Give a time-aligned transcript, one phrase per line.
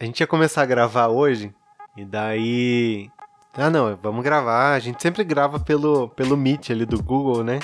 [0.00, 1.52] a gente ia começar a gravar hoje,
[1.96, 3.10] e daí.
[3.54, 4.74] Ah, não, vamos gravar.
[4.74, 7.58] A gente sempre grava pelo, pelo Meet ali do Google, né?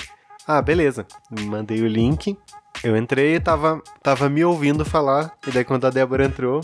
[0.45, 1.07] Ah, beleza.
[1.31, 2.37] Mandei o link.
[2.83, 5.31] Eu entrei e tava, tava me ouvindo falar.
[5.47, 6.59] E daí quando a Débora entrou,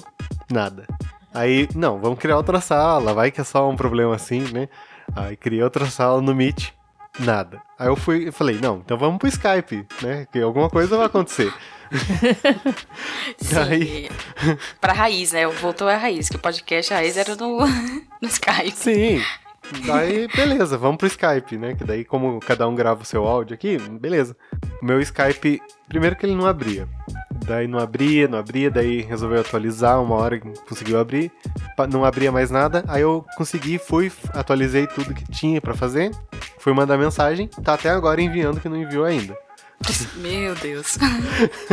[0.52, 0.86] nada.
[1.34, 3.14] Aí, não, vamos criar outra sala.
[3.14, 4.68] Vai que é só um problema assim, né?
[5.16, 6.74] Aí criei outra sala no Meet.
[7.20, 7.62] Nada.
[7.80, 10.26] Aí eu fui e falei, não, então vamos pro Skype, né?
[10.32, 11.54] Que alguma coisa vai acontecer.
[13.38, 14.10] Sim, Daí...
[14.80, 15.46] pra raiz, né?
[15.48, 17.60] Voltou a raiz, que o podcast raiz era no,
[18.22, 18.72] no Skype.
[18.76, 19.22] Sim.
[19.86, 21.76] Daí, beleza, vamos pro Skype, né?
[21.76, 24.36] Que daí, como cada um grava o seu áudio aqui, beleza.
[24.82, 26.88] O meu Skype, primeiro que ele não abria.
[27.46, 31.32] Daí não abria, não abria, daí resolveu atualizar, uma hora conseguiu abrir,
[31.90, 36.12] não abria mais nada, aí eu consegui, fui, atualizei tudo que tinha para fazer,
[36.60, 39.36] fui mandar mensagem, tá até agora enviando que não enviou ainda.
[40.18, 40.98] Meu Deus.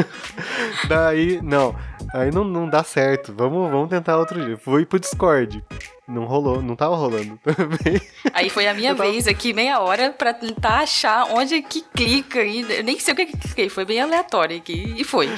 [0.89, 1.75] Daí, não.
[2.13, 3.33] Aí não, não dá certo.
[3.37, 4.57] Vamos, vamos tentar outro dia.
[4.57, 5.65] Fui pro Discord.
[6.07, 8.01] Não rolou, não tava rolando também.
[8.33, 9.11] Aí foi a minha tava...
[9.11, 12.43] vez aqui, meia hora, pra tentar achar onde que clica.
[12.43, 14.95] E eu nem sei o que que cliquei, foi bem aleatório aqui.
[14.97, 15.29] E foi.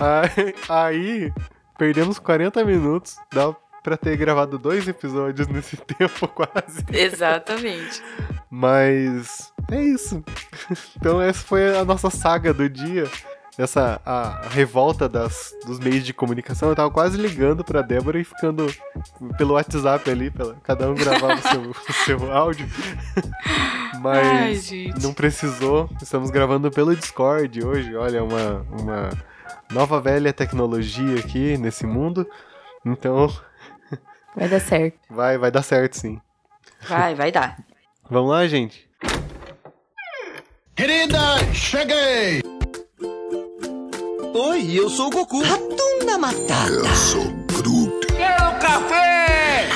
[0.00, 1.32] aí, aí,
[1.78, 3.16] perdemos 40 minutos.
[3.32, 6.84] Dá pra ter gravado dois episódios nesse tempo, quase.
[6.92, 8.02] Exatamente.
[8.54, 10.22] Mas é isso.
[10.96, 13.10] Então essa foi a nossa saga do dia.
[13.58, 16.68] Essa a, a revolta das, dos meios de comunicação.
[16.68, 18.66] Eu tava quase ligando pra Débora e ficando
[19.36, 22.68] pelo WhatsApp ali, pela, cada um gravava o seu, o seu áudio.
[24.00, 25.88] Mas Ai, não precisou.
[26.00, 27.96] Estamos gravando pelo Discord hoje.
[27.96, 29.10] Olha, uma, uma
[29.72, 32.28] nova velha tecnologia aqui nesse mundo.
[32.84, 33.34] Então.
[34.36, 34.98] Vai dar certo.
[35.10, 36.20] Vai, vai dar certo, sim.
[36.88, 37.56] Vai, vai dar.
[38.12, 38.86] Vamos lá, gente.
[40.76, 41.18] Querida,
[41.54, 42.42] cheguei!
[44.34, 45.42] Oi, eu sou o Goku.
[45.42, 46.70] Ratunda Matata.
[46.70, 47.24] Eu sou
[47.56, 48.06] Groot.
[48.08, 49.66] Quero café!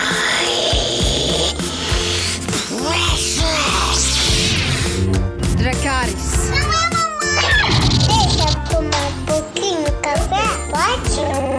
[5.56, 6.50] Dracarys.
[6.50, 7.88] É mamãe.
[8.06, 11.55] Deixa eu tomar um pouquinho de café, pode?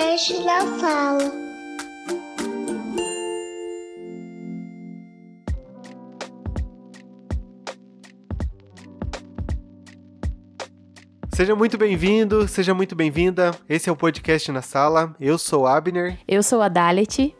[0.00, 1.32] Podcast da Fala.
[11.34, 13.50] Seja muito bem-vindo, seja muito bem-vinda.
[13.68, 15.14] Esse é o podcast na sala.
[15.20, 16.18] Eu sou Abner.
[16.26, 17.36] Eu sou a Dalet.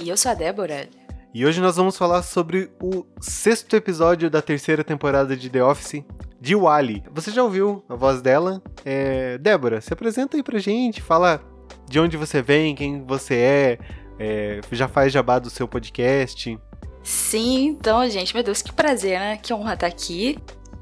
[0.00, 0.88] E eu sou a Débora.
[1.34, 6.02] E hoje nós vamos falar sobre o sexto episódio da terceira temporada de The Office,
[6.40, 7.04] de Wally.
[7.12, 8.62] Você já ouviu a voz dela?
[8.82, 9.36] É...
[9.36, 11.57] Débora, se apresenta aí pra gente, fala
[11.88, 13.78] de onde você vem, quem você é,
[14.18, 14.60] é...
[14.72, 16.58] já faz jabá do seu podcast.
[17.02, 19.38] Sim, então, gente, meu Deus, que prazer, né?
[19.38, 20.38] Que honra estar aqui.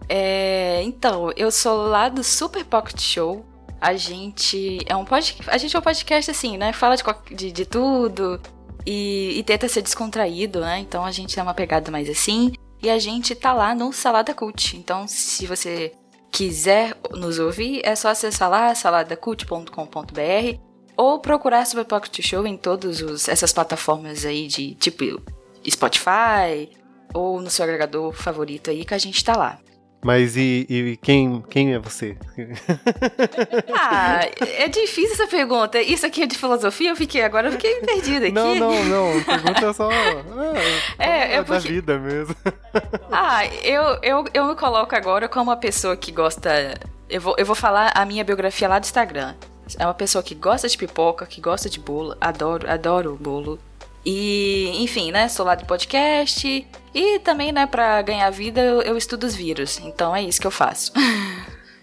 [0.08, 3.44] É, então, eu sou lá do Super Pocket Show.
[3.80, 6.72] A gente é um podcast, a gente é um podcast assim, né?
[6.72, 8.40] Fala de, de, de tudo
[8.86, 10.78] e, e, tenta ser descontraído, né?
[10.78, 12.52] Então a gente é uma pegada mais assim.
[12.82, 14.76] E a gente tá lá no Salada Cult.
[14.76, 15.92] Então, se você
[16.30, 20.65] quiser nos ouvir, é só acessar lá saladacult.com.br
[20.96, 25.20] ou procurar Super Pocket Show em todas essas plataformas aí de tipo
[25.68, 26.70] Spotify
[27.12, 29.58] ou no seu agregador favorito aí que a gente tá lá.
[30.04, 32.16] Mas e, e, quem, quem é você?
[33.74, 35.80] ah, é difícil essa pergunta.
[35.82, 36.90] Isso aqui é de filosofia?
[36.90, 38.34] Eu fiquei agora, eu fiquei perdida aqui.
[38.34, 39.24] Não, não, não.
[39.24, 39.90] Pergunta só,
[40.96, 41.52] é, é, é porque...
[41.52, 42.36] da vida mesmo.
[43.10, 46.78] ah, eu, eu, eu me coloco agora como uma pessoa que gosta.
[47.08, 49.34] Eu vou, eu vou falar a minha biografia lá do Instagram.
[49.78, 52.16] É uma pessoa que gosta de pipoca, que gosta de bolo.
[52.20, 53.58] Adoro, adoro bolo.
[54.04, 55.28] E, enfim, né?
[55.28, 56.66] Sou lá do podcast.
[56.94, 59.80] E também, né, pra ganhar vida, eu, eu estudo os vírus.
[59.80, 60.92] Então é isso que eu faço.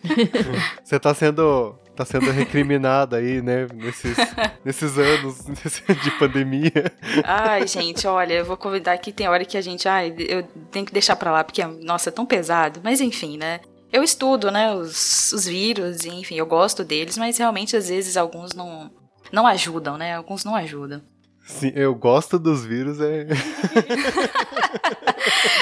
[0.84, 4.18] Você tá sendo tá sendo recriminada aí, né, nesses,
[4.66, 5.46] nesses anos
[6.04, 6.92] de pandemia.
[7.24, 10.86] Ai, gente, olha, eu vou convidar aqui, tem hora que a gente, ai, eu tenho
[10.86, 12.80] que deixar pra lá, porque, nossa, é tão pesado.
[12.84, 13.60] Mas enfim, né,
[13.94, 18.54] eu estudo, né, os, os vírus, enfim, eu gosto deles, mas realmente, às vezes, alguns
[18.54, 18.90] não,
[19.32, 21.00] não ajudam, né, alguns não ajudam.
[21.46, 23.28] Sim, eu gosto dos vírus, é.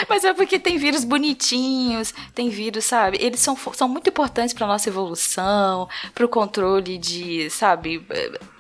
[0.08, 3.18] Mas é porque tem vírus bonitinhos, tem vírus, sabe?
[3.20, 8.06] Eles são, são muito importantes para nossa evolução, para o controle de, sabe,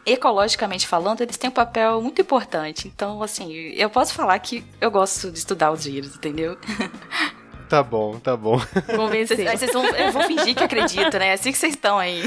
[0.06, 2.88] ecologicamente falando, eles têm um papel muito importante.
[2.88, 6.58] Então, assim, eu posso falar que eu gosto de estudar os vírus, entendeu?
[7.72, 8.60] Tá bom, tá bom.
[8.98, 9.50] Convencer.
[9.50, 11.30] Vocês vão, eu vou fingir que acredito, né?
[11.30, 12.22] É assim que vocês estão aí.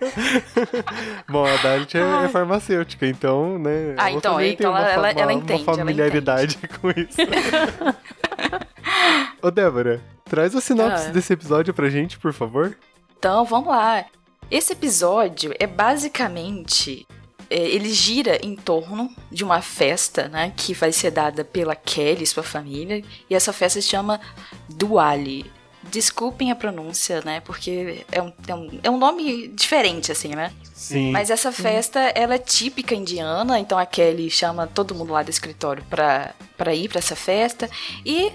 [1.28, 3.94] bom, a Dalit é, é, farmacêutica, então, né?
[3.98, 5.62] Ah, então, então ela, ela, ela, entende.
[5.62, 6.72] Uma familiaridade entende.
[6.80, 7.18] com isso.
[9.42, 11.10] Ô, Débora, traz a sinopse Ah.
[11.10, 12.74] desse episódio pra gente, por favor.
[13.18, 14.06] Então, vamos lá.
[14.50, 17.06] Esse episódio é basicamente.
[17.50, 20.52] É, ele gira em torno de uma festa, né?
[20.56, 23.04] Que vai ser dada pela Kelly e sua família.
[23.28, 24.20] E essa festa se chama
[24.68, 25.50] Duali.
[25.82, 27.40] Desculpem a pronúncia, né?
[27.40, 30.52] Porque é um, é um, é um nome diferente, assim, né?
[30.72, 31.10] Sim.
[31.10, 35.30] Mas essa festa, ela é típica indiana, então a Kelly chama todo mundo lá do
[35.30, 37.68] escritório pra, pra ir pra essa festa.
[38.06, 38.30] E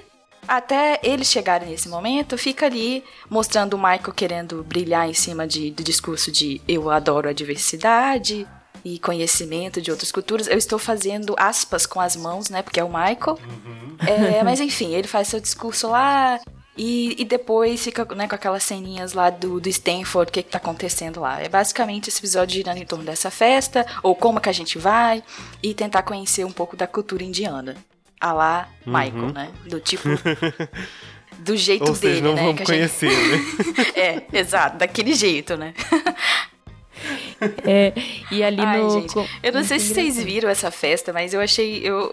[0.45, 5.71] até eles chegarem nesse momento, fica ali mostrando o Michael querendo brilhar em cima de,
[5.71, 8.45] do discurso de eu adoro a diversidade
[8.85, 10.47] e conhecimento de outras culturas.
[10.47, 12.61] Eu estou fazendo aspas com as mãos, né?
[12.61, 13.39] Porque é o Michael.
[14.05, 16.39] É, mas enfim, ele faz seu discurso lá.
[16.77, 20.51] E, e depois fica né, com aquelas ceninhas lá do, do Stanford, o que, que
[20.51, 21.41] tá acontecendo lá.
[21.41, 25.23] É basicamente esse episódio girando em torno dessa festa, ou como que a gente vai,
[25.63, 27.75] e tentar conhecer um pouco da cultura indiana.
[28.19, 29.51] A lá Michael, né?
[29.65, 30.07] Do tipo.
[31.39, 32.41] Do jeito Ou seja, dele, não né?
[32.43, 34.21] vamos que a gente- conhecer, né?
[34.33, 35.73] É, exato, daquele jeito, né?
[37.65, 37.93] É,
[38.31, 38.89] e ali Ai, no.
[38.89, 41.81] gente, eu não sei se vocês viram essa festa, mas eu achei.
[41.83, 42.11] Eu,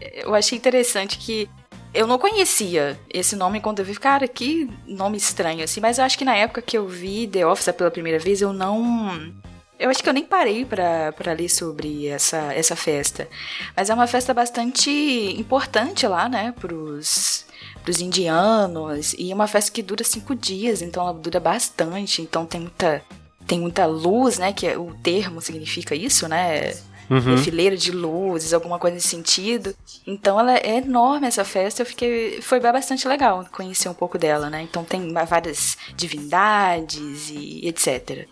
[0.00, 1.48] eu achei interessante que.
[1.94, 3.94] Eu não conhecia esse nome quando eu vi.
[3.94, 5.80] Cara, que nome estranho, assim.
[5.80, 8.52] Mas eu acho que na época que eu vi The Office pela primeira vez, eu
[8.52, 9.32] não.
[9.78, 13.28] Eu acho que eu nem parei pra, pra ler sobre essa, essa festa.
[13.76, 14.90] Mas é uma festa bastante
[15.38, 16.52] importante lá, né?
[16.60, 17.46] Pros,
[17.84, 19.14] pros indianos.
[19.14, 22.20] E é uma festa que dura cinco dias, então ela dura bastante.
[22.20, 23.02] Então tem muita,
[23.48, 24.52] tem muita luz, né?
[24.52, 26.74] Que é- o termo significa isso, né?
[27.10, 27.34] Uhum.
[27.34, 29.74] É fileira de luzes, alguma coisa nesse sentido.
[30.06, 31.80] Então ela é enorme essa festa.
[31.80, 32.42] Eu fiquei.
[32.42, 34.60] Foi bastante legal conhecer um pouco dela, né?
[34.62, 38.28] Então tem várias divindades e etc.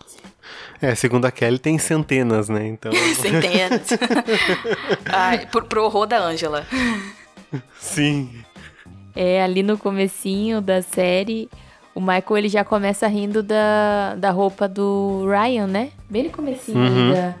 [0.79, 2.67] É, segundo a Kelly, tem centenas, né?
[2.67, 2.91] Então.
[3.19, 3.87] Centenas.
[5.11, 6.65] Ai, pro, pro horror da Ângela.
[7.79, 8.29] Sim.
[9.15, 11.49] É, ali no comecinho da série,
[11.97, 15.89] o Michael ele já começa rindo da, da roupa do Ryan, né?
[16.07, 17.11] Bem no comecinho Uhum.
[17.11, 17.33] da,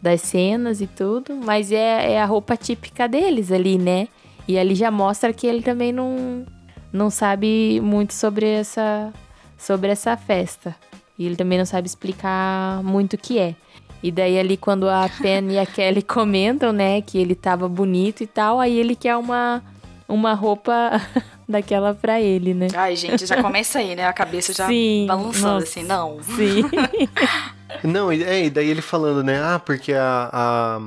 [0.00, 1.34] das cenas e tudo.
[1.44, 4.06] Mas é, é a roupa típica deles ali, né?
[4.46, 6.46] E ali já mostra que ele também não,
[6.92, 9.12] não sabe muito sobre essa,
[9.58, 10.76] sobre essa festa.
[11.18, 13.56] E ele também não sabe explicar muito o que é.
[14.00, 18.22] E daí ali quando a Pen e a Kelly comentam, né, que ele tava bonito
[18.22, 19.60] e tal, aí ele quer uma
[20.08, 21.00] uma roupa
[21.48, 22.68] daquela pra ele, né?
[22.74, 24.06] Ai, gente, já começa aí, né?
[24.06, 25.64] A cabeça já Sim, balançando, nossa.
[25.64, 26.22] assim, não.
[26.22, 26.62] Sim.
[27.82, 29.42] Não, e- é, e daí ele falando, né?
[29.42, 30.30] Ah, porque a.
[30.32, 30.80] a-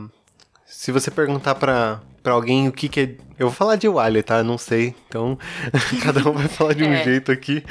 [0.65, 3.09] se você perguntar pra, pra alguém o que que é.
[3.37, 4.41] Eu vou falar de Wally, tá?
[4.43, 4.95] Não sei.
[5.07, 5.37] Então,
[6.01, 7.03] cada um vai falar de um É.
[7.03, 7.63] jeito aqui.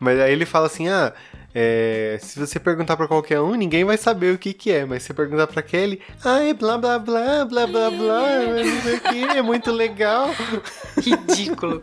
[0.00, 1.12] Mas aí ele fala assim: ah.
[1.54, 4.84] É, se você perguntar pra qualquer um, ninguém vai saber o que que é.
[4.84, 8.94] Mas se você perguntar pra Kelly, ai, blá, blá, blá, blá, blá, blá, não sei
[8.94, 10.30] o que, é muito legal.
[11.00, 11.82] Ridículo.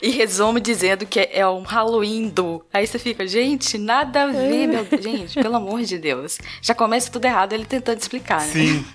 [0.00, 2.64] E resume dizendo que é um Halloween do.
[2.72, 5.02] Aí você fica, gente, nada a ver, meu Deus.
[5.02, 6.38] Gente, pelo amor de Deus.
[6.62, 8.46] Já começa tudo errado ele tentando explicar, né?
[8.46, 8.86] Sim,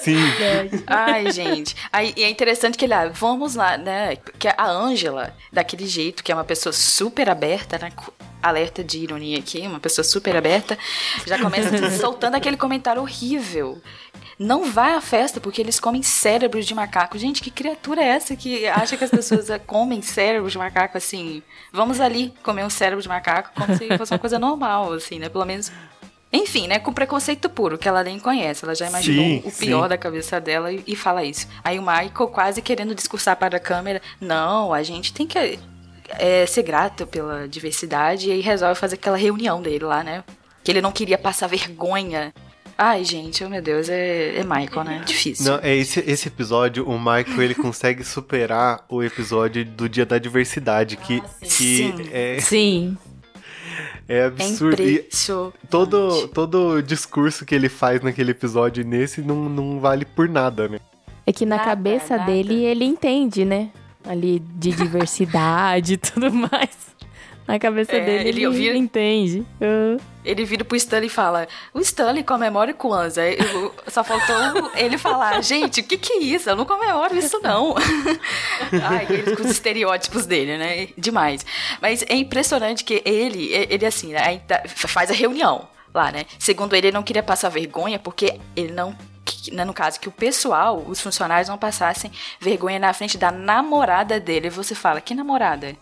[0.00, 0.18] sim.
[0.86, 1.74] Ai, gente.
[1.90, 4.16] Aí, e é interessante que ele, ah, vamos lá, né?
[4.38, 7.90] Que a Ângela, daquele jeito, que é uma pessoa super aberta, né?
[8.44, 10.78] Alerta de ironia aqui, uma pessoa super aberta,
[11.26, 13.80] já começa soltando aquele comentário horrível.
[14.38, 17.16] Não vai à festa porque eles comem cérebros de macaco.
[17.16, 21.42] Gente, que criatura é essa que acha que as pessoas comem cérebros de macaco assim?
[21.72, 25.28] Vamos ali comer um cérebro de macaco como se fosse uma coisa normal, assim, né?
[25.28, 25.70] Pelo menos
[26.32, 26.80] enfim, né?
[26.80, 28.64] Com preconceito puro, que ela nem conhece.
[28.64, 29.88] Ela já imaginou Sim, o pior sim.
[29.88, 31.46] da cabeça dela e, e fala isso.
[31.62, 35.38] Aí o Michael quase querendo discursar para a câmera: não, a gente tem que
[36.18, 38.28] é, ser grato pela diversidade.
[38.28, 40.24] E aí resolve fazer aquela reunião dele lá, né?
[40.62, 42.32] Que ele não queria passar vergonha.
[42.76, 45.02] Ai, gente, oh meu Deus, é, é Michael, né?
[45.06, 45.44] Difícil.
[45.52, 50.18] Não, é esse, esse episódio, o Michael ele consegue superar o episódio do Dia da
[50.18, 51.94] Diversidade, que, que Sim.
[52.12, 52.98] é, Sim.
[54.08, 54.82] é É absurdo.
[54.82, 55.54] E impressionante.
[55.70, 60.68] todo, todo discurso que ele faz naquele episódio e nesse não, não vale por nada,
[60.68, 60.80] né?
[61.26, 62.30] É que na Nada, cabeça nada.
[62.30, 63.70] dele ele entende, né?
[64.06, 66.94] Ali de diversidade e tudo mais.
[67.46, 69.44] Na cabeça É, dele ele ele, entende.
[69.60, 70.00] Ah.
[70.24, 73.24] Ele vira pro Stanley e fala: O Stanley comemora o Kwanzaa.
[73.88, 76.48] Só faltou ele falar: Gente, o que que é isso?
[76.48, 77.74] Eu não comemoro isso, não.
[78.82, 80.88] Ai, ele com os estereótipos dele, né?
[80.96, 81.44] Demais.
[81.82, 86.24] Mas é impressionante que ele, ele assim, né, faz a reunião lá, né?
[86.38, 88.96] Segundo ele, ele não queria passar vergonha porque ele não.
[89.42, 92.10] Que- né, no caso, que o pessoal, os funcionários não passassem
[92.40, 94.46] vergonha na frente da namorada dele.
[94.48, 95.74] E você fala, que namorada?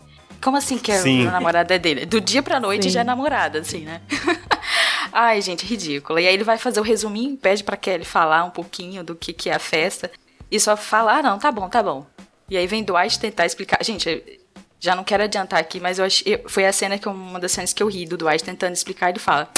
[0.43, 2.05] Como assim que é a namorada dele?
[2.05, 2.91] Do dia pra noite Sim.
[2.91, 4.01] já é namorada, assim, né?
[5.13, 6.19] Ai, gente, ridículo.
[6.19, 9.33] E aí ele vai fazer o resuminho, pede pra Kelly falar um pouquinho do que,
[9.33, 10.11] que é a festa.
[10.51, 12.07] E só falar, ah, não, tá bom, tá bom.
[12.49, 13.83] E aí vem Dwight tentar explicar.
[13.85, 14.41] Gente,
[14.85, 17.53] Já não quero adiantar aqui, mas eu achei, foi a cena que eu- uma das
[17.53, 19.11] cenas que eu ri do Dwight tentando explicar.
[19.11, 19.49] Ele fala: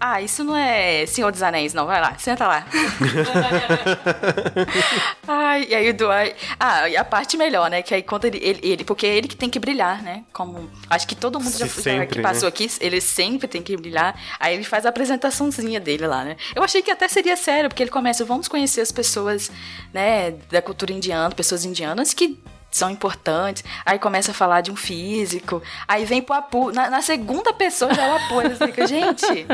[0.00, 1.84] Ah, isso não é Senhor dos Anéis, não.
[1.86, 2.66] Vai lá, senta lá.
[5.28, 6.34] Ai, e aí o Dwight.
[6.58, 7.82] Ah, e a parte melhor, né?
[7.82, 10.24] Que aí conta ele, ele, ele- porque é ele que tem que brilhar, né?
[10.32, 10.70] Como.
[10.88, 12.22] Acho que todo mundo já, já Sempre, que né?
[12.22, 14.18] passou aqui, ele sempre tem que brilhar.
[14.38, 16.38] Aí ele faz a apresentaçãozinha dele lá, né?
[16.54, 19.52] Eu achei que até seria sério, porque ele começa, vamos conhecer as pessoas,
[19.92, 22.38] né, da cultura indiana, pessoas indianas que
[22.70, 23.64] são importantes.
[23.84, 25.62] Aí começa a falar de um físico.
[25.88, 26.70] Aí vem pro Apu.
[26.72, 28.86] Na, na segunda pessoa já é o Apu.
[28.86, 29.46] Gente,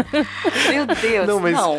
[0.70, 1.40] meu Deus, Não, não.
[1.40, 1.78] mas, ó,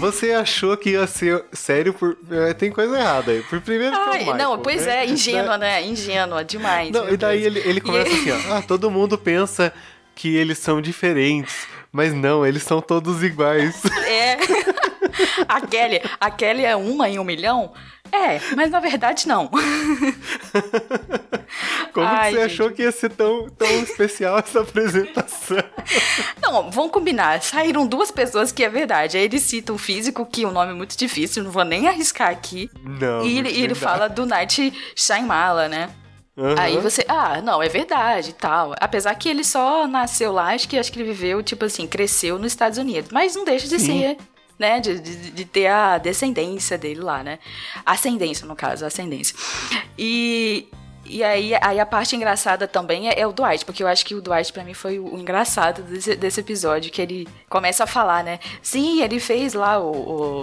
[0.00, 2.16] você achou que ia ser sério por.
[2.30, 3.42] é, Tem coisa errada aí.
[3.42, 5.04] Por primeiro que é o Ai, Michael, não, pois né?
[5.04, 5.82] é, ingênua, né?
[5.82, 6.90] Ingênua demais.
[6.90, 7.56] Não, e daí Deus.
[7.56, 8.54] ele, ele começa E- assim, ó.
[8.56, 9.72] Ah, todo mundo pensa
[10.14, 11.66] que eles são diferentes.
[11.92, 13.82] Mas não, eles são todos iguais.
[14.06, 14.36] É.
[15.48, 17.72] A Kelly, a Kelly é uma em um milhão?
[18.12, 19.50] É, mas na verdade não.
[21.92, 22.52] Como Ai, que você gente.
[22.52, 25.58] achou que ia ser tão, tão especial essa apresentação?
[26.40, 27.42] Não, vamos combinar.
[27.42, 29.16] Saíram duas pessoas que é verdade.
[29.16, 32.30] Aí ele cita um físico, que o nome é muito difícil, não vou nem arriscar
[32.30, 32.70] aqui.
[32.82, 33.24] Não.
[33.24, 35.90] E ele, ele fala do Night Shyamala, né?
[36.38, 36.54] Aham.
[36.58, 38.74] Aí você, ah, não, é verdade e tal.
[38.80, 42.38] Apesar que ele só nasceu lá, acho que acho que ele viveu, tipo assim, cresceu
[42.38, 43.10] nos Estados Unidos.
[43.12, 44.00] Mas não deixa de Sim.
[44.00, 44.16] ser,
[44.60, 44.78] né?
[44.78, 47.38] De, de, de ter a descendência dele lá, né?
[47.84, 49.34] Ascendência, no caso, ascendência.
[49.98, 50.68] E.
[51.06, 54.14] E aí, aí a parte engraçada também é, é o Dwight, porque eu acho que
[54.14, 57.86] o Dwight pra mim foi o, o engraçado desse, desse episódio, que ele começa a
[57.86, 58.38] falar, né?
[58.62, 59.90] Sim, ele fez lá o.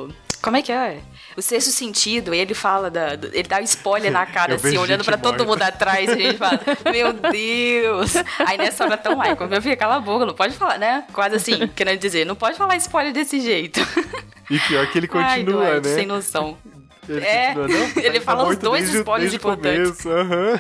[0.07, 0.09] o-
[0.41, 1.00] como é que é?
[1.36, 3.13] O sexto sentido, e ele fala da.
[3.32, 6.15] ele dá um spoiler na cara, Eu assim, olhando pra todo mundo atrás, e a
[6.15, 6.60] gente fala,
[6.91, 8.15] meu Deus!
[8.46, 11.03] Aí nessa hora tão Michael, meu filho, cala a boca, não pode falar, né?
[11.13, 13.79] Quase assim, querendo dizer, não pode falar spoiler desse jeito.
[14.50, 15.96] E pior que ele Ai, continua, Dwight, né?
[15.96, 16.58] sem noção.
[17.08, 20.01] Ele É, continua, não, ele tá fala os dois desde spoilers desde importantes.
[20.01, 20.60] começo, aham.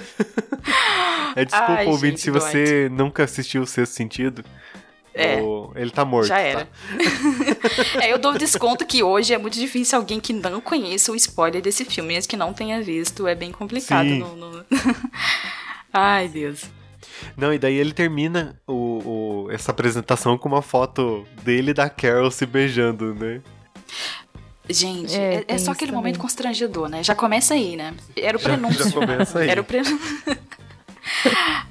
[1.35, 4.43] É desculpa, Ai, ouvinte, gente, se você nunca assistiu o Sexto Sentido.
[5.21, 5.41] É.
[5.41, 6.27] o- Ele tá morto.
[6.27, 6.41] Já tá?
[6.41, 6.67] era.
[8.01, 11.61] é, eu dou desconto que hoje é muito difícil alguém que não conheça o spoiler
[11.61, 14.07] desse filme, mesmo que não tenha visto, é bem complicado.
[14.07, 14.19] Sim.
[14.19, 14.65] No, no-
[15.93, 16.63] Ai, Deus.
[17.35, 21.89] Não, e daí ele termina o, o- essa apresentação com uma foto dele e da
[21.89, 23.41] Carol se beijando, né?
[24.69, 26.03] Gente, É, é, é só aquele também.
[26.03, 27.01] momento constrangedor, né?
[27.03, 27.93] Já começa aí, né?
[28.15, 28.83] Era o Já- prenúncio.
[28.83, 29.49] já começa aí.
[29.49, 29.97] Era o prenúncio.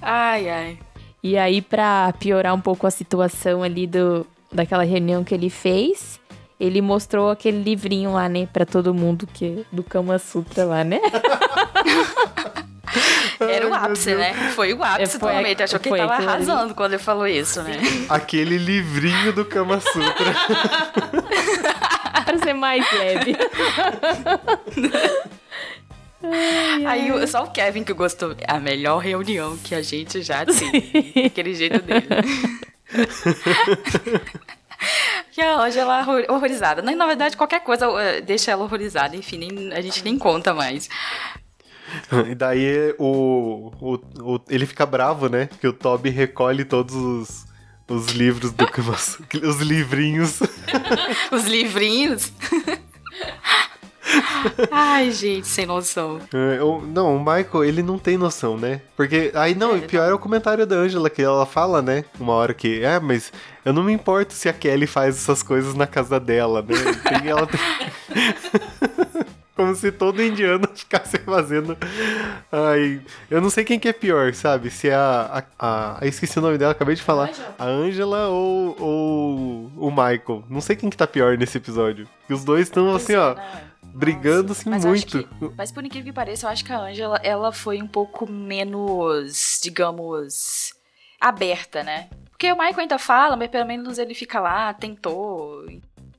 [0.00, 0.79] ai, ai.
[1.26, 6.21] E aí, pra piorar um pouco a situação ali do, daquela reunião que ele fez,
[6.61, 11.00] ele mostrou aquele livrinho lá, né, pra todo mundo, que do Kama Sutra lá, né?
[13.40, 14.35] Era o ápice, né?
[14.54, 15.62] Foi o ápice Foi do momento.
[15.64, 16.26] Achou que ele tava ali.
[16.26, 17.76] arrasando quando ele falou isso, né?
[18.09, 20.33] Aquele livrinho do Kama Sutra.
[22.25, 23.37] pra ser mais leve.
[26.87, 28.37] Aí o- só o Kevin que gostou.
[28.47, 31.26] A melhor reunião que a gente já teve.
[31.26, 32.06] Aquele jeito dele.
[35.33, 36.83] que a Angela horror- horrorizada.
[36.83, 39.16] Na, na verdade, qualquer coisa eh, deixa ela horrorizada.
[39.16, 40.88] Enfim, nem- a gente nem conta mais.
[42.28, 43.95] E daí o, o,
[44.35, 45.49] o- ele fica bravo, né?
[45.61, 47.47] Que o Toby recolhe todos os,
[47.88, 48.66] os livros do.
[49.49, 50.40] Os livrinhos.
[51.30, 52.33] Os livrinhos.
[54.71, 56.21] Ai, gente, sem noção.
[56.33, 58.81] É, o- Não, o Michael, ele não tem noção, né?
[58.97, 59.31] Porque.
[59.35, 62.05] Aí não, É, o pior é o comentário da Angela, que ela fala, né?
[62.19, 62.83] Uma hora que.
[62.83, 63.33] É, mas
[63.65, 66.75] eu não me importo se a Kelly faz essas coisas na casa dela, né?
[67.21, 67.61] Tem, ela tem...
[69.57, 71.79] Como se todo indiano ficasse fazendo.
[72.53, 74.69] Ai, eu não sei quem que é pior, sabe?
[74.71, 75.43] Se é a.
[75.59, 77.31] a, a eu esqueci o nome dela, acabei de falar.
[77.59, 80.45] A Angela ou, ou o Michael.
[80.51, 82.07] Não sei quem que tá pior nesse episódio.
[82.29, 83.31] E os dois estão assim, ó.
[83.35, 83.47] brigando,
[84.53, 85.29] assim, Mas eu acho muito.
[85.29, 88.31] que- mas por incrível que pareça, eu acho que a Angela, ela foi um pouco
[88.31, 90.75] menos, digamos,
[91.21, 92.09] aberta, né?
[92.31, 95.65] Porque o Michael ainda fala, mas pelo menos ele fica lá, tentou.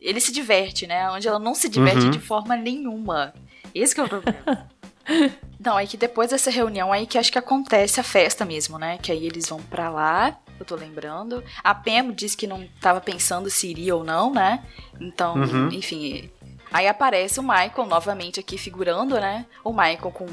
[0.02, 1.02] Ele se diverte, né?
[1.04, 2.12] A Angela não se diverte Uhum.
[2.12, 3.34] de forma nenhuma.
[3.74, 4.68] Esse que é o problema.
[5.60, 8.98] Não, é que depois dessa reunião aí que acho que acontece a festa mesmo, né?
[9.02, 11.44] Que aí eles vão pra lá, eu tô lembrando.
[11.64, 14.64] A Pam disse que não tava pensando se iria ou não, né?
[15.00, 15.70] Então, Uhum.
[15.72, 16.30] enfim.
[16.72, 19.46] Aí aparece o Michael novamente aqui figurando, né?
[19.64, 20.26] O Michael com,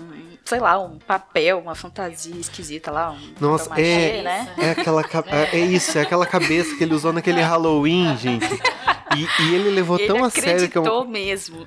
[0.45, 4.55] sei lá, um papel, uma fantasia esquisita lá, um Nossa, é, né?
[4.59, 8.47] é aquela é, é isso, é aquela cabeça que ele usou naquele Halloween, gente.
[9.17, 11.67] E, e ele levou Ele tão a sério que é um, acreditou mesmo.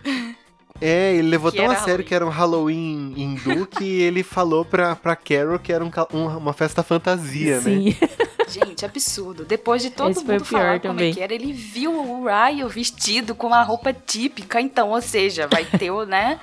[0.81, 4.65] é, ele levou que tão a sério que era um Halloween hindu que ele falou
[4.65, 7.95] pra, pra Carol que era um um- uma festa fantasia, né?
[8.47, 9.45] Gente, absurdo.
[9.45, 13.35] Depois de todo Esse mundo falar como é que era, ele viu o Ryan vestido
[13.35, 16.39] com uma roupa típica, então, ou seja, vai ter o, né?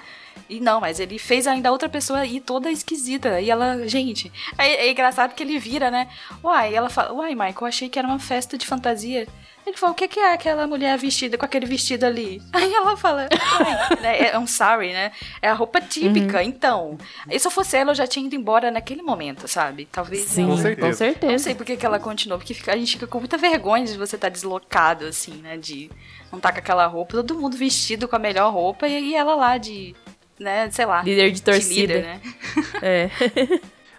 [0.49, 3.41] E não, mas ele fez ainda outra pessoa ir toda esquisita.
[3.41, 6.09] E ela, gente, é, é engraçado que ele vira, né?
[6.43, 9.27] Uai, ela fala, uai, Michael, achei que era uma festa de fantasia.
[9.67, 12.43] Ele falou, o que, que é aquela mulher vestida com aquele vestido ali?
[12.53, 15.11] Aí ela fala, "Ai, né, é um sorry, né?
[15.41, 16.43] É a roupa típica.
[16.43, 16.99] Então,
[17.31, 19.89] e se eu fosse ela, eu já tinha ido embora naquele momento, sabe?
[19.91, 20.25] Talvez.
[20.25, 20.93] Sim, Com com certeza.
[20.99, 21.33] certeza.
[21.33, 23.85] Não sei por que que ela continuou, porque fica- a gente fica com muita vergonha
[23.87, 25.57] de você estar deslocado, assim, né?
[25.57, 25.91] De
[26.31, 29.35] não estar com aquela roupa, todo mundo vestido com a melhor roupa e, e ela
[29.35, 29.95] lá de,
[30.39, 31.03] né, sei lá.
[31.03, 31.95] Líder de torcida.
[31.95, 32.21] líder, né?
[32.83, 33.11] É.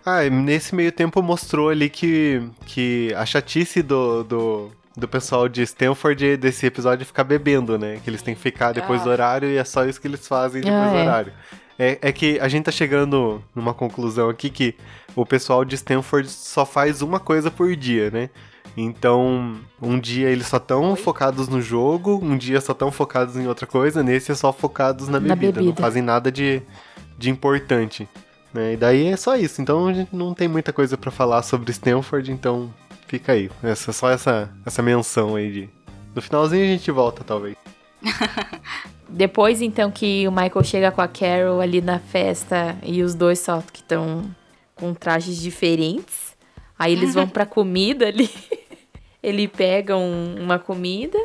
[0.05, 5.61] Ah, nesse meio tempo mostrou ali que, que a chatice do, do, do pessoal de
[5.63, 7.99] Stanford desse episódio ficar bebendo, né?
[8.03, 9.13] Que eles têm que ficar depois do Ah.
[9.13, 11.01] horário e é só isso que eles fazem depois Ah, do é.
[11.03, 11.33] horário.
[11.77, 14.75] É, é que a gente tá chegando numa conclusão aqui que
[15.15, 18.29] o pessoal de Stanford só faz uma coisa por dia, né?
[18.77, 23.47] Então, um dia eles só estão focados no jogo, um dia só estão focados em
[23.47, 25.81] outra coisa, nesse é só focados na Na bebida, não bebida.
[25.81, 26.61] fazem nada de,
[27.17, 28.07] de importante.
[28.53, 28.73] Né?
[28.73, 29.61] E daí é só isso.
[29.61, 32.73] Então a gente não tem muita coisa pra falar sobre Stanford, então
[33.07, 33.49] fica aí.
[33.63, 35.69] Essa, só essa, essa menção aí de.
[36.13, 37.55] No finalzinho a gente volta, talvez.
[39.07, 43.39] Depois, então, que o Michael chega com a Carol ali na festa e os dois
[43.39, 44.23] só que estão
[44.75, 46.35] com trajes diferentes.
[46.77, 48.29] Aí eles vão pra comida ali.
[49.23, 51.17] Ele pega um- uma comida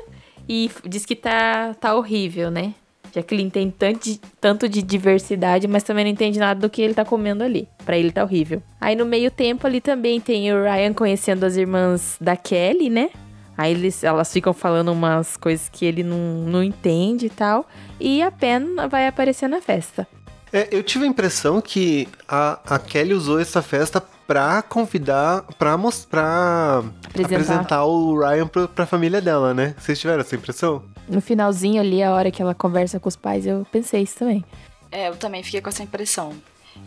[0.49, 2.75] e diz que tá, tá horrível, né?
[3.15, 6.71] Já que ele entende tanto de, tanto de diversidade, mas também não entende nada do
[6.71, 7.69] que ele tá comendo ali.
[7.85, 8.63] Pra ele tá horrível.
[8.81, 13.11] Aí no meio tempo ali também tem o Ryan conhecendo as irmãs da Kelly, né?
[13.57, 17.69] Aí eles, elas ficam falando umas coisas que ele não, não entende e tal.
[17.99, 20.07] E a Pen vai aparecer na festa.
[20.53, 25.77] É, eu tive a impressão que a, a Kelly usou essa festa pra convidar, pra
[25.77, 27.35] mostrar, Apresentar.
[27.35, 29.75] apresentar o Ryan pro, pra família dela, né?
[29.79, 30.83] Vocês tiveram essa impressão?
[31.11, 34.45] No finalzinho ali, a hora que ela conversa com os pais, eu pensei isso também.
[34.93, 36.33] É, eu também fiquei com essa impressão.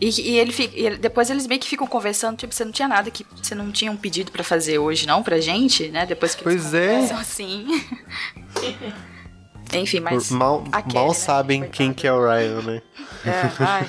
[0.00, 2.72] E, e ele fica, e ele- depois eles meio que ficam conversando, tipo, você não
[2.72, 6.04] tinha nada que você não tinha um pedido pra fazer hoje, não, pra gente, né?
[6.06, 6.88] Depois que eles Pois é.
[6.94, 7.66] conversam assim.
[9.72, 10.30] Enfim, mas.
[10.30, 12.82] mal Kelly, mal né, sabem quem que é o Ryan, né?
[13.24, 13.88] É, ai.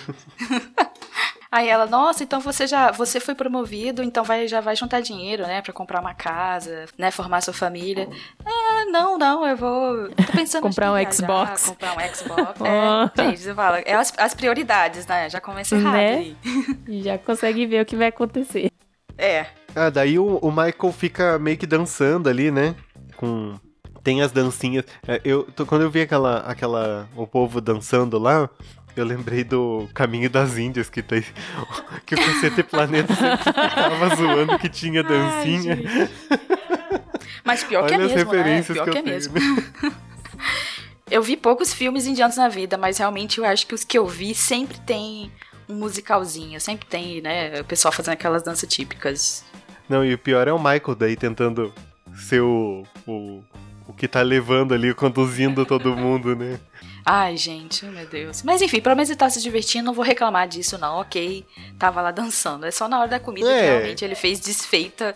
[1.56, 5.44] Aí ela, nossa, então você já, você foi promovido, então vai, já vai juntar dinheiro,
[5.44, 8.10] né, Pra comprar uma casa, né, formar sua família.
[8.46, 11.70] Ah, não, não, eu vou, tô pensando Comprar um Xbox.
[11.70, 12.60] comprar um Xbox.
[12.68, 13.10] Ah.
[13.18, 15.30] É, gente, você fala, é as, as prioridades, né?
[15.30, 16.16] Já começa errado Né?
[16.16, 16.38] aí.
[16.90, 18.70] E já consegue ver o que vai acontecer.
[19.18, 19.46] É.
[19.74, 22.76] Ah, daí o, o Michael fica meio que dançando ali, né?
[23.16, 23.56] Com.
[24.04, 24.84] Tem as dancinhas.
[25.08, 27.08] É, eu, quando eu vi aquela, aquela.
[27.16, 28.50] o povo dançando lá,
[28.96, 31.22] eu lembrei do Caminho das Índias, que, tem,
[32.06, 35.78] que o Cacete Planeta sempre ficava zoando que tinha dancinha.
[37.44, 38.38] Mas pior que é Olha as mesmo, né?
[38.38, 39.34] referências Pior que que, é mesmo.
[41.10, 44.08] Eu vi poucos filmes indianos na vida, mas realmente eu acho que os que eu
[44.08, 45.32] vi sempre tem
[45.70, 49.46] um musicalzinho, sempre tem, né, o pessoal fazendo aquelas danças típicas.
[49.88, 51.72] Não, e o pior é o Michael daí tentando
[52.16, 52.84] ser o.
[53.06, 53.44] o
[53.88, 56.60] o que tá levando ali, conduzindo todo mundo, né?
[57.06, 58.42] Ai, gente, oh, meu Deus.
[58.42, 60.98] Mas enfim, pelo menos ele tá se divertindo, não vou reclamar disso, não.
[61.02, 61.46] Ok,
[61.78, 62.66] tava lá dançando.
[62.66, 63.60] É só na hora da comida É.
[63.60, 65.16] que realmente ele fez desfeita,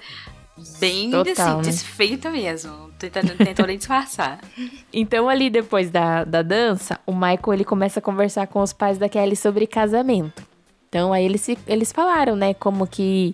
[0.80, 1.62] bem Total, assim, né?
[1.64, 2.92] desfeita mesmo.
[3.00, 4.40] Tentando, tentou nem disfarçar.
[4.94, 8.98] Então, ali depois da, da dança, o Michael ele começa a conversar com os pais
[8.98, 10.44] da Kelly sobre casamento.
[10.90, 13.34] Então, aí eles, se- eles falaram, né, como que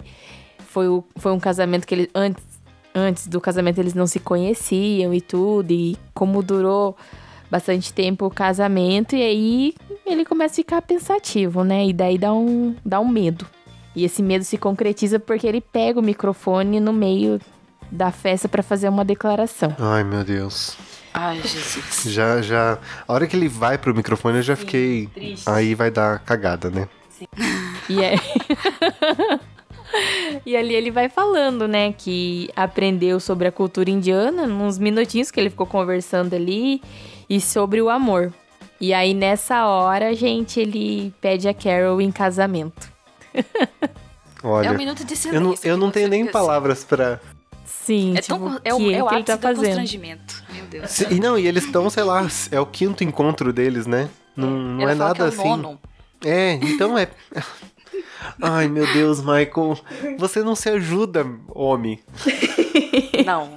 [0.67, 2.07] foi, o, foi um casamento que eles.
[2.13, 2.43] Antes,
[2.93, 6.97] antes do casamento eles não se conheciam e tudo, e como durou
[7.49, 11.85] bastante tempo o casamento, e aí ele começa a ficar pensativo, né?
[11.87, 13.45] E daí dá um, dá um medo.
[13.95, 17.39] E esse medo se concretiza porque ele pega o microfone no meio
[17.91, 19.75] da festa pra fazer uma declaração.
[19.79, 20.77] Ai, meu Deus.
[21.13, 22.03] Ai, Jesus.
[22.11, 22.77] Já, já.
[23.07, 25.09] A hora que ele vai pro microfone, eu já fiquei.
[25.45, 26.87] Aí vai dar cagada, né?
[27.87, 28.15] E, é...
[30.43, 35.39] e ali ele vai falando, né, que aprendeu sobre a cultura indiana, nos minutinhos que
[35.39, 36.81] ele ficou conversando ali,
[37.29, 38.33] e sobre o amor.
[38.79, 42.91] E aí nessa hora, gente, ele pede a Carol em casamento.
[44.43, 44.67] Olha.
[44.67, 45.37] É um minuto de silêncio.
[45.37, 46.31] eu não, eu não tenho nem assim.
[46.31, 47.19] palavras pra.
[47.65, 49.41] Sim, É, tipo, tão, o é o, que, é o que ele ápice tá do
[49.41, 49.65] fazendo.
[49.65, 50.43] constrangimento.
[50.53, 50.89] Meu Deus.
[50.91, 54.09] Se- E não, e eles estão, sei lá, é o quinto encontro deles, né?
[54.35, 55.49] Não, não Ela é fala nada é o assim.
[55.49, 55.79] nono.
[56.23, 57.07] É, então é.
[58.41, 59.77] Ai, meu Deus, Michael.
[60.17, 61.99] Você não se ajuda, homem.
[63.25, 63.51] Não.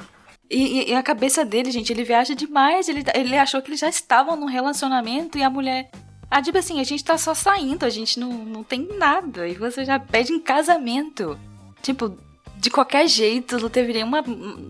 [0.51, 2.89] E, e- a cabeça dele, gente, ele viaja demais.
[2.89, 5.91] Ele, ele achou que eles já estavam num relacionamento e a mulher.
[6.31, 9.47] Ah, tipo assim, a gente tá só saindo, a gente não, não tem nada.
[9.49, 11.39] E você já pede em casamento.
[11.83, 12.17] Tipo,
[12.57, 14.23] de qualquer jeito, não teve nenhuma.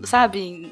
[0.03, 0.71] Sabe?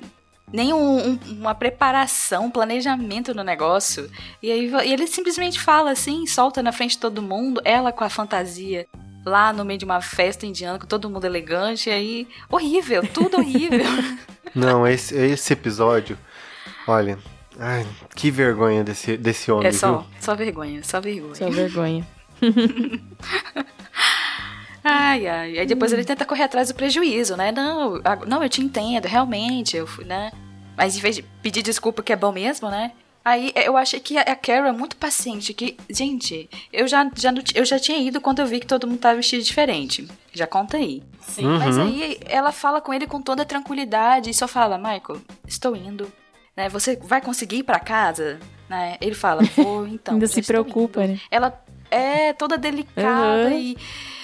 [0.49, 4.09] nem um- um- uma preparação, planejamento no negócio.
[4.41, 8.05] E aí e ele simplesmente fala assim, solta na frente de todo mundo, ela com
[8.05, 8.87] a fantasia
[9.27, 13.37] lá no meio de uma festa indiana, com todo mundo elegante, e aí horrível, tudo
[13.37, 13.85] horrível.
[14.55, 16.17] Não, esse, esse episódio,
[16.87, 17.19] olha,
[17.59, 17.85] ai,
[18.15, 20.07] que vergonha desse, desse homem, é só, viu?
[20.19, 21.35] só vergonha, só vergonha.
[21.35, 22.07] Só vergonha.
[24.83, 25.57] Ai, ai.
[25.59, 27.51] Aí depois ele tenta correr atrás do prejuízo, né?
[27.51, 30.31] Não, a- não, eu te entendo, realmente, eu fui, né?
[30.77, 32.91] Mas em vez de pedir desculpa que é bom mesmo, né?
[33.27, 37.65] Aí eu achei que a Carol é muito paciente, que, gente, eu já, já, eu
[37.65, 40.07] já tinha ido quando eu vi que todo mundo tava vestido diferente.
[40.31, 41.03] Já conta aí.
[41.37, 41.59] Uhum.
[41.59, 46.09] Mas aí ela fala com ele com toda tranquilidade e só fala, Michael, estou indo.
[46.55, 46.69] Né?
[46.69, 48.39] Você vai conseguir ir pra casa?
[48.69, 48.95] Né?
[49.01, 50.13] Ele fala, vou então.
[50.13, 51.19] Ainda já se estou preocupa, indo." né?
[51.29, 51.61] Ela
[51.91, 53.59] é toda delicada Uhum.
[53.59, 53.77] e.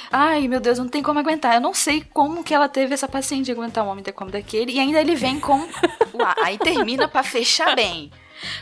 [0.10, 1.56] Ai, meu Deus, não tem como aguentar.
[1.56, 4.72] Eu não sei como que ela teve essa paciência de aguentar um homem como daquele.
[4.72, 5.60] E ainda ele vem com.
[6.14, 8.10] Uá, aí termina pra fechar bem.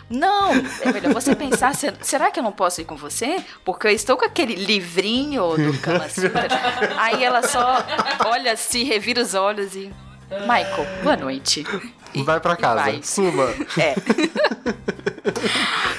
[0.09, 3.43] Não, é melhor você pensar, se- será que eu não posso ir com você?
[3.65, 6.47] Porque eu estou com aquele livrinho do Kama Sutra.
[6.97, 7.83] Aí ela só
[8.25, 9.91] olha assim, revira os olhos e.
[10.41, 11.65] Michael, boa noite.
[12.13, 12.99] E- Vai pra e casa, vai.
[13.03, 13.49] suma.
[13.77, 13.95] É.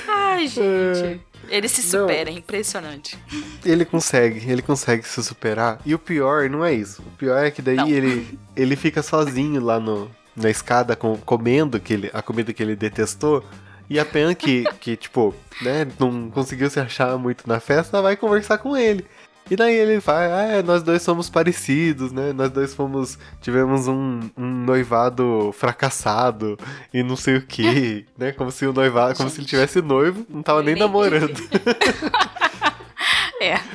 [0.09, 1.21] Ai, gente.
[1.49, 3.18] Ele se supera, é impressionante.
[3.64, 5.79] Ele consegue, ele consegue se superar.
[5.85, 7.03] E o pior não é isso.
[7.03, 7.88] O pior é que daí Não.
[7.88, 12.62] ele, ele fica sozinho lá no, na escada com, comendo que ele, a comida que
[12.62, 13.45] ele detestou.
[13.92, 18.16] E a Pen que, que, tipo, né, não conseguiu se achar muito na festa, vai
[18.16, 19.05] conversar com ele.
[19.50, 22.33] E daí ele vai, ah, é, nós dois somos parecidos, né?
[22.33, 23.18] Nós dois fomos.
[23.42, 26.57] Tivemos um, um noivado fracassado
[26.94, 28.33] e não sei o que, né?
[28.33, 29.14] Como se o noivado.
[29.16, 31.35] Como se ele tivesse noivo, não tava nem Nem- namorando.
[33.42, 33.59] É.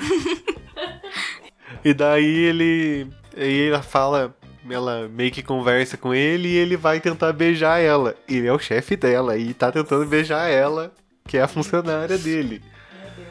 [1.84, 3.08] E daí ele.
[3.36, 4.36] E ela fala.
[4.70, 8.16] Ela meio que conversa com ele e ele vai tentar beijar ela.
[8.28, 10.92] Ele é o chefe dela e tá tentando beijar ela,
[11.26, 12.62] que é a funcionária dele.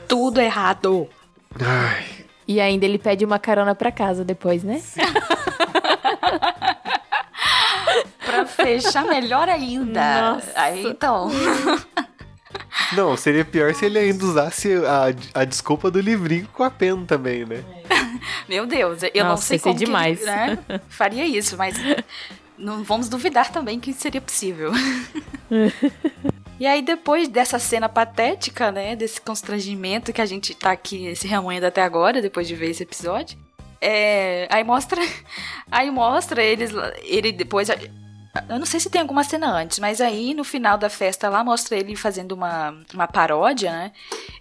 [0.09, 1.09] Tudo errado.
[1.61, 2.05] Ai,
[2.47, 4.81] E ainda ele pede uma carona pra casa depois, né?
[8.25, 10.33] Pra fechar melhor ainda.
[10.35, 10.53] Nossa.
[10.57, 11.31] Aí então.
[12.93, 17.05] Não, seria pior se ele ainda usasse a, a desculpa do livrinho com a pen
[17.05, 17.65] também, né?
[18.49, 20.25] Meu Deus, eu não Nossa, sei ia ser como que ele, demais.
[20.25, 21.77] né, faria isso, mas
[22.57, 24.73] não vamos duvidar também que isso seria possível.
[26.59, 28.97] E aí, depois dessa cena patética, né?
[28.97, 32.83] Desse constrangimento que a gente tá aqui se remoendo até agora, depois de ver esse
[32.83, 33.39] episódio.
[33.79, 35.01] É, aí mostra.
[35.71, 36.71] Aí mostra eles.
[37.03, 37.69] Ele depois.
[38.49, 41.43] Eu não sei se tem alguma cena antes, mas aí no final da festa lá
[41.45, 43.93] mostra ele fazendo uma, uma paródia, né?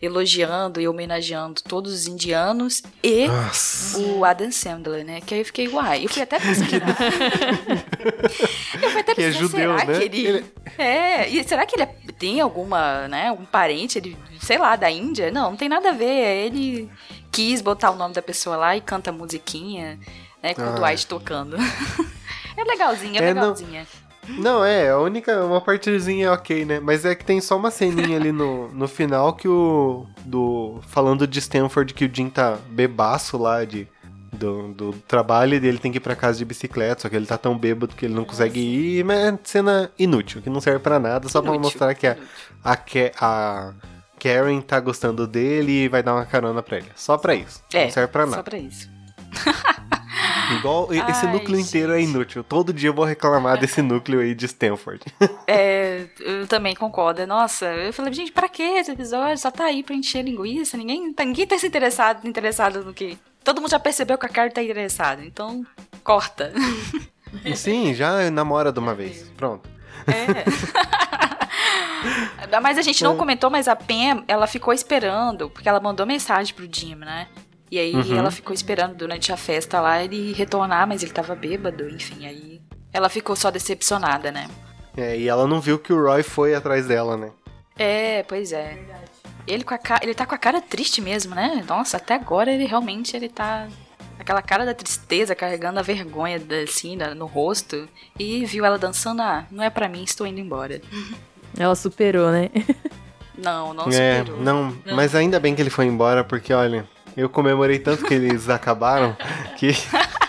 [0.02, 3.98] Elogiando e homenageando todos os indianos e Nossa.
[4.00, 5.22] o Adam Sandler, né?
[5.22, 6.86] Que aí eu fiquei, uai, eu fui até pesquisar.
[8.82, 9.98] eu fui até Que é pesquisar, judeu, será né?
[10.00, 10.28] que ele...
[10.28, 10.46] Ele-
[10.78, 14.90] É, e será que ele é- tem alguma, né, algum parente, ele, sei lá, da
[14.90, 15.32] Índia?
[15.32, 16.90] Não, não tem nada a ver, ele
[17.32, 20.00] quis botar o nome da pessoa lá e canta musiquinha,
[20.42, 20.72] né, com o Ah.
[20.72, 21.58] Dwight tocando.
[22.58, 23.88] é legalzinha, é, É, não- legalzinha.
[24.28, 26.80] Não, é, a única, uma partezinha é ok, né?
[26.80, 30.08] Mas é que tem só uma ceninha ali no, no final que o.
[30.26, 33.88] Do, falando de Stanford que o Jim tá bebaço lá de,
[34.34, 37.28] do, do trabalho e ele tem que ir pra casa de bicicleta, só que ele
[37.28, 40.80] tá tão bêbado que ele não consegue ir, mas é cena inútil, que não serve
[40.80, 42.18] pra nada, só pra Inútil, mostrar que a,
[42.64, 42.76] a,
[43.22, 43.74] a
[44.20, 46.88] Karen tá gostando dele e vai dar uma carona pra ele.
[46.96, 47.62] Só pra isso.
[47.72, 48.44] É, não serve pra só nada.
[48.44, 48.90] pra isso.
[50.60, 52.10] Igual esse Ai, núcleo inteiro é gente.
[52.10, 52.44] inútil.
[52.44, 55.02] Todo dia eu vou reclamar desse núcleo aí de Stanford.
[55.48, 57.26] É, eu também concordo.
[57.28, 59.38] Nossa, eu falei, gente, pra que esse episódio?
[59.38, 60.76] Só tá aí pra encher linguiça.
[60.76, 63.18] Ninguém, tá- ninguém tá se interessado, interessado no que.
[63.44, 65.24] Todo mundo já percebeu que a Carrie tá interessada.
[65.24, 65.64] Então,
[66.04, 66.52] corta.
[67.56, 69.30] Sim, já namora de uma vez.
[69.38, 69.70] Pronto.
[70.08, 70.46] É.
[72.62, 76.54] mas a gente não comentou, mas a Pam, ela ficou esperando, porque ela mandou mensagem
[76.54, 77.28] pro Jim, né?
[77.76, 78.18] E aí Uhum.
[78.18, 82.62] ela ficou esperando durante a festa lá ele retornar, mas ele tava bêbado, enfim, aí.
[82.94, 84.48] Ela ficou só decepcionada, né?
[84.96, 87.32] É, e ela não viu que o Roy foi atrás dela, né?
[87.78, 88.78] É, pois é.
[89.46, 90.00] Ele, com a ca...
[90.02, 91.66] ele tá com a cara triste mesmo, né?
[91.68, 93.68] Nossa, até agora ele realmente ele tá.
[94.18, 97.90] Aquela cara da tristeza, carregando a vergonha da- assim no rosto.
[98.18, 100.80] E viu ela dançando, ah, não é pra mim, estou indo embora.
[101.60, 102.50] Ela superou, né?
[103.38, 104.42] Não, não é, superou.
[104.42, 106.86] não, mas ainda bem que ele foi embora, porque olha,
[107.16, 109.16] eu comemorei tanto que eles acabaram
[109.58, 109.72] que.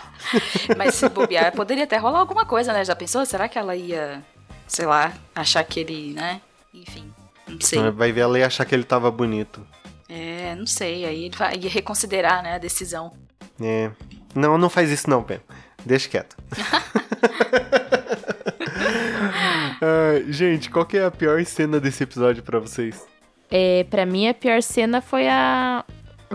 [0.76, 2.84] Mas se bobear, poderia até rolar alguma coisa, né?
[2.84, 3.24] Já pensou?
[3.24, 4.22] Será que ela ia,
[4.66, 6.40] sei lá, achar que ele, né?
[6.74, 7.12] Enfim,
[7.46, 7.90] não sei.
[7.90, 9.66] Vai ver ela e achar que ele tava bonito.
[10.08, 11.04] É, não sei.
[11.04, 13.12] Aí ele vai ia reconsiderar, né, a decisão.
[13.60, 13.90] É.
[14.34, 15.40] Não, não faz isso não, Pé.
[15.84, 16.36] Deixa quieto.
[19.80, 23.04] Ah, gente, qual que é a pior cena desse episódio pra vocês?
[23.50, 25.84] É, pra mim, a pior cena foi a.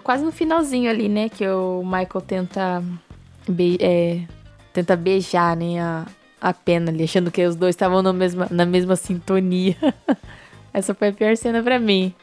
[0.03, 1.29] Quase no finalzinho ali, né?
[1.29, 2.83] Que o Michael tenta.
[3.47, 4.21] be- é,
[4.73, 5.79] tenta beijar, né?
[5.81, 6.05] A,
[6.39, 9.75] a pena ali, achando que os dois estavam na mesma, na mesma sintonia.
[10.73, 12.13] Essa foi a pior cena pra mim.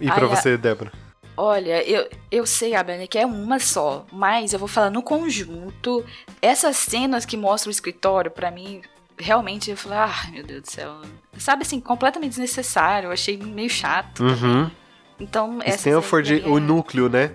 [0.00, 0.92] E pra Ai, a- você, Débora?
[1.38, 6.02] Olha, eu, eu sei, Abner, que é uma só, mas eu vou falar no conjunto.
[6.40, 8.80] Essas cenas que mostram o escritório, pra mim,
[9.18, 10.94] realmente eu falei, ah, meu Deus do céu.
[11.36, 14.24] Sabe assim, completamente desnecessário, eu achei meio chato.
[14.24, 14.70] Uhum.
[15.18, 17.32] Então, essa Stanford, o núcleo, né?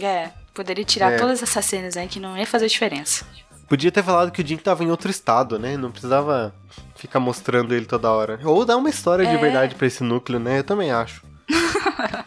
[0.00, 1.16] É, poderia tirar É.
[1.16, 3.24] todas essas cenas aí que não ia fazer diferença.
[3.68, 5.76] Podia ter falado que o Jim tava em outro estado, né?
[5.76, 6.54] Não precisava
[6.96, 8.38] ficar mostrando ele toda hora.
[8.44, 9.38] Ou dar uma história de É.
[9.38, 10.58] verdade pra esse núcleo, né?
[10.58, 11.22] Eu também acho.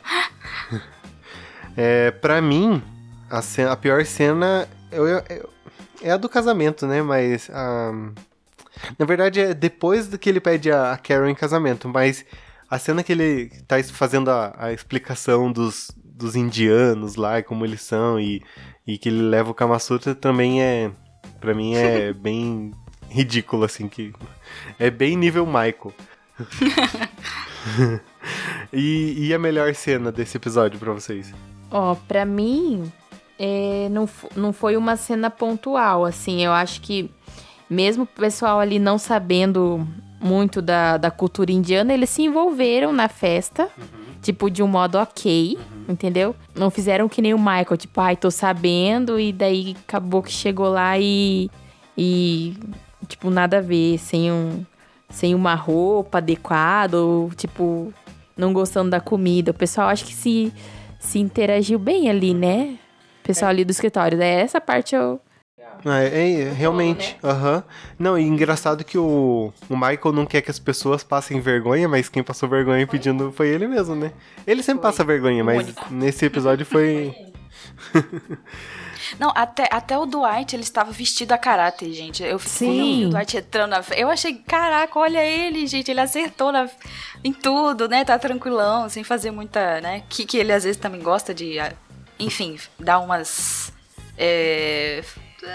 [1.78, 2.82] é, pra mim,
[3.30, 5.50] a, cena- a pior cena eu- eu- eu-
[6.02, 7.02] é a do casamento, né?
[7.02, 7.50] Mas.
[8.98, 11.88] na verdade, é depois do que ele pede a, a Carol em casamento.
[11.90, 12.26] Mas
[12.70, 17.66] a cena que ele tá fazendo a, a explicação dos, dos indianos lá e como
[17.66, 18.42] eles são e,
[18.86, 20.92] e que ele leva o Kama Sutra também é.
[21.40, 22.72] Pra mim é bem
[23.10, 23.88] ridículo, assim.
[23.88, 24.14] que
[24.80, 25.94] É bem nível Michael.
[28.72, 31.34] e, e a melhor cena desse episódio pra vocês?
[31.72, 32.92] Ó, pra mim,
[33.38, 36.44] é, não, não foi uma cena pontual, assim.
[36.44, 37.12] Eu acho que,
[37.70, 39.88] mesmo o pessoal ali não sabendo
[40.28, 43.70] muito da, da cultura indiana, eles se envolveram na festa,
[44.22, 46.36] tipo, de um modo ok, entendeu?
[46.54, 50.70] Não fizeram que nem o Michael, tipo, ai, tô sabendo, e daí acabou que chegou
[50.70, 51.50] lá e.
[51.98, 52.58] e
[53.08, 54.66] tipo, nada a ver, sem um.
[55.10, 57.94] Sem uma roupa adequada, ou, tipo,
[58.36, 59.52] não gostando da comida.
[59.52, 60.52] O pessoal acho que se
[61.00, 62.78] se interagiu bem ali, né?
[63.22, 64.22] O pessoal ali do escritório.
[64.22, 65.20] É essa parte eu.
[65.86, 67.16] Ah, é, é, realmente.
[67.24, 67.64] Aham.
[67.98, 72.10] Não, e engraçado que o, o Michael não quer que as pessoas passem vergonha, mas
[72.10, 74.12] quem passou vergonha pedindo foi ele mesmo, né?
[74.46, 74.92] Ele sempre Foi.
[74.92, 77.16] passa vergonha, mas nesse episódio foi.
[79.20, 82.24] Não, até, até o Dwight, ele estava vestido a caráter, gente.
[82.24, 85.90] Eu vi o Dwight entrando na Eu achei, caraca, olha ele, gente.
[85.90, 86.70] Ele acertou na-
[87.24, 88.04] em tudo, né?
[88.04, 90.04] Tá tranquilão, sem fazer muita, né?
[90.10, 91.72] Que, que ele às vezes também gosta de, ah,
[92.20, 93.72] enfim, dar umas.
[94.18, 95.04] É,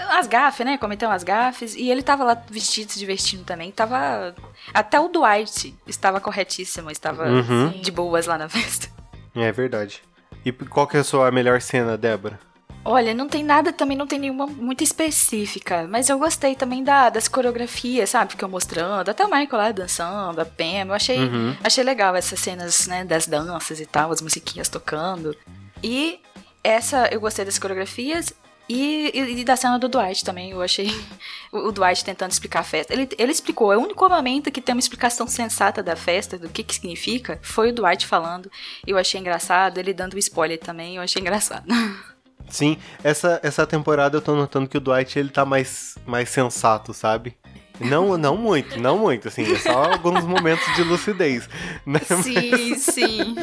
[0.09, 0.77] as gafes, né?
[0.77, 1.75] Cometer umas gafes.
[1.75, 3.71] E ele tava lá vestido, se divertindo também.
[3.71, 4.33] Tava.
[4.73, 7.69] Até o Dwight estava corretíssimo, estava Uhum.
[7.81, 8.87] de boas lá na festa.
[9.35, 10.01] É verdade.
[10.45, 12.39] E qual que é a sua melhor cena, Débora?
[12.85, 17.09] Olha, não tem nada, também não tem nenhuma muito específica, mas eu gostei também da,
[17.09, 18.31] das coreografias, sabe?
[18.31, 21.55] Ficam mostrando, até o Michael lá dançando, a Pam, eu achei, Uhum.
[21.63, 25.33] achei legal essas cenas, né, das danças e tal, as musiquinhas tocando.
[25.81, 26.19] E
[26.61, 28.33] essa, eu gostei das coreografias
[28.73, 30.87] e, e- e da cena do Dwight também, eu achei
[31.51, 32.93] o, Dwight tentando explicar a festa.
[32.93, 36.49] Ele, ele explicou, é o único momento que tem uma explicação sensata da festa, do
[36.49, 38.51] que que significa, foi o Dwight falando.
[38.85, 41.65] Eu achei engraçado, ele dando o spoiler também, eu achei engraçado.
[42.49, 46.93] Sim, essa, essa temporada eu tô notando que o Dwight ele tá mais, mais sensato,
[46.93, 47.35] sabe?
[47.83, 51.47] Não, não muito, não muito, assim, é só alguns momentos de lucidez.
[51.85, 51.99] Né?
[52.21, 53.35] Sim, sim.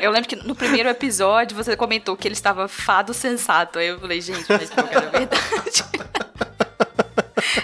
[0.00, 3.78] Eu lembro que no primeiro episódio você comentou que ele estava fado sensato.
[3.78, 5.84] Aí eu falei, gente, mas que era verdade.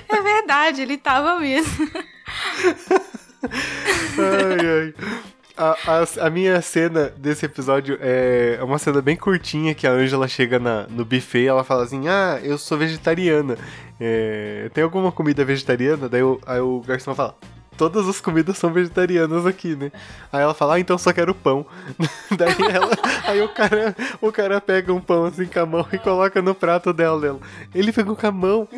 [0.09, 1.90] É verdade, ele tava mesmo.
[4.18, 4.95] Ai, ai.
[5.57, 10.27] A, a, a minha cena desse episódio é uma cena bem curtinha que a Angela
[10.27, 13.57] chega na, no buffet e ela fala assim: Ah, eu sou vegetariana.
[14.01, 16.09] É, tem alguma comida vegetariana?
[16.09, 17.37] Daí o, aí o garçom fala.
[17.77, 19.91] Todas as comidas são vegetarianas aqui, né?
[20.31, 21.65] Aí ela fala, ah, então só quero pão.
[22.37, 22.91] Daí ela.
[23.27, 26.55] Aí o cara, o cara pega um pão assim com a mão e coloca no
[26.55, 27.38] prato dela.
[27.75, 28.69] Ele pegou com a mão.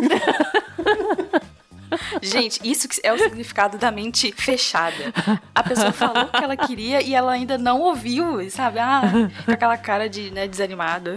[2.26, 5.12] Gente, isso que é o significado da mente fechada.
[5.54, 8.78] A pessoa falou o que ela queria e ela ainda não ouviu, sabe?
[8.78, 9.02] Ah,
[9.44, 11.16] com aquela cara de né, desanimada.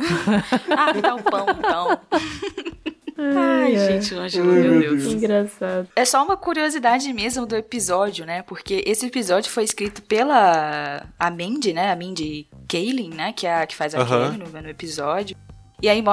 [0.76, 2.00] Ah, me dá um pão, então.
[3.20, 5.04] Ai, gente, Ângelo, Ai, meu meu Deus.
[5.04, 5.14] Deus.
[5.14, 5.88] Engraçado.
[5.96, 8.44] É só uma curiosidade mesmo do episódio, né?
[8.44, 11.92] Porque esse episódio foi escrito pela a Mindy, né?
[11.92, 13.34] A Mindy Kaling, né?
[13.34, 14.32] Que, é a, que faz a Aham.
[14.32, 15.36] Kelly no, no episódio.
[15.82, 16.04] E aí,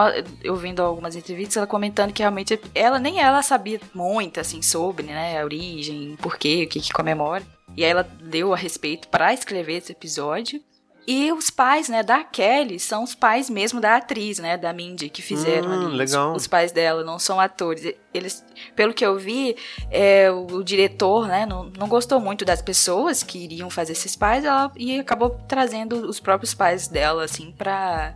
[0.42, 5.06] eu vendo algumas entrevistas, ela comentando que realmente ela nem ela sabia muito, assim, sobre,
[5.06, 5.40] né?
[5.40, 7.42] A origem, porquê, o que que comemora.
[7.76, 10.60] E aí ela deu a respeito pra escrever esse episódio.
[11.06, 15.10] E os pais, né, da Kelly são os pais mesmo da atriz, né, da Mindy,
[15.10, 15.84] que fizeram Hum, ali.
[15.86, 16.34] os- legal.
[16.34, 17.94] Os, pais dela não são atores.
[18.12, 18.42] Eles,
[18.74, 19.54] pelo que eu vi,
[19.90, 24.16] é, o, o diretor, né, não, não gostou muito das pessoas que iriam fazer esses
[24.16, 28.14] pais, ela, e acabou trazendo os próprios pais dela, assim, pra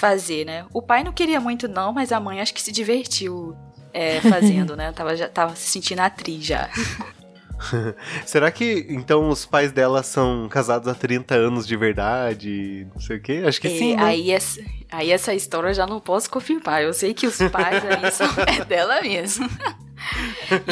[0.00, 0.64] fazer, né.
[0.72, 3.56] O pai não queria muito não, mas a mãe acho que se divertiu
[3.92, 6.68] é, fazendo, né, tava, já, tava se sentindo atriz já.
[8.24, 12.86] Será que então os pais dela são casados há 30 anos de verdade?
[12.94, 13.42] Não sei o quê?
[13.46, 14.02] Acho que É, sim, né?
[14.02, 14.60] aí, essa,
[14.90, 16.82] aí essa história eu já não posso confirmar.
[16.82, 19.46] Eu sei que os pais aí são é dela mesmo.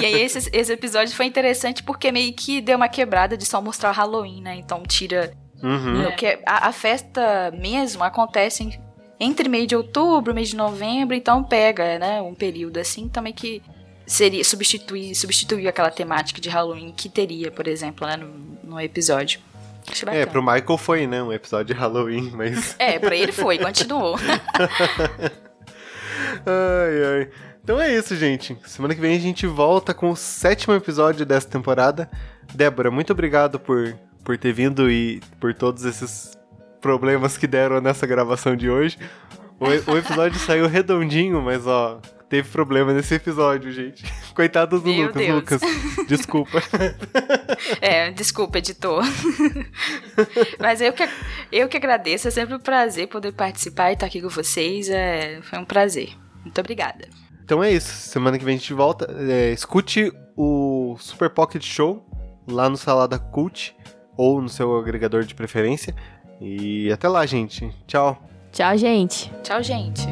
[0.01, 3.61] e aí esse, esse episódio foi interessante porque meio que deu uma quebrada de só
[3.61, 4.57] mostrar o Halloween, né?
[4.57, 5.33] Então tira.
[5.63, 6.11] Uhum.
[6.17, 8.81] que a, a festa mesmo acontece em-
[9.21, 12.23] entre meio de outubro, mês de novembro, então pega, né?
[12.23, 13.63] Um período assim também que
[14.07, 18.29] seria substituir, substituir aquela temática de Halloween que teria, por exemplo, né, no,
[18.65, 19.41] no episódio.
[20.07, 21.23] É, pro Michael foi, né?
[21.23, 22.77] Um episódio de Halloween, mas.
[22.79, 24.17] É, pra ele foi, continuou.
[26.45, 27.31] Ai, ai.
[27.63, 28.57] Então é isso, gente.
[28.65, 32.11] Semana que vem a gente volta com o sétimo episódio dessa temporada.
[32.55, 36.38] Débora, muito obrigado por, por ter vindo e por todos esses
[36.81, 38.99] problemas que deram nessa gravação de hoje.
[39.61, 44.05] O, o episódio saiu redondinho, mas ó, teve problema nesse episódio, gente.
[44.35, 45.35] Coitado do Meu Lucas, Deus.
[45.35, 46.07] Lucas.
[46.07, 46.63] Desculpa.
[47.81, 49.03] É, desculpa, editor.
[50.59, 51.09] Mas eu que,
[51.51, 54.89] eu que agradeço, é sempre um prazer poder participar e estar aqui com vocês.
[54.89, 56.11] É, foi um prazer.
[56.45, 57.09] Muito obrigada.
[57.43, 57.91] Então é isso.
[58.09, 59.13] Semana que vem a gente volta.
[59.29, 62.07] É, escute o Super Pocket Show
[62.47, 63.75] lá no Salada Cult
[64.17, 65.95] ou no seu agregador de preferência.
[66.41, 67.71] E até lá, gente.
[67.87, 68.17] Tchau.
[68.53, 69.31] Tchau, gente.
[69.43, 70.07] Tchau, gente.